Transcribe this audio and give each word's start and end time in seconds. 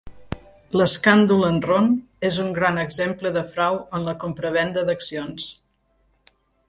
L'escàndol 0.79 1.43
Enron 1.49 1.91
és 2.29 2.39
un 2.45 2.49
gran 2.57 2.79
exemple 2.85 3.33
de 3.37 3.43
frau 3.53 3.77
en 3.99 4.09
la 4.09 4.17
compravenda 4.25 4.87
d'accions. 4.89 5.47